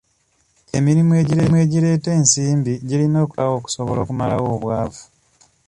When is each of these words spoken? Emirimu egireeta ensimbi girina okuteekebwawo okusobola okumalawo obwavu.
Emirimu 0.77 1.11
egireeta 1.63 2.09
ensimbi 2.19 2.73
girina 2.87 3.17
okuteekebwawo 3.23 3.55
okusobola 3.59 3.99
okumalawo 4.01 4.47
obwavu. 4.55 5.03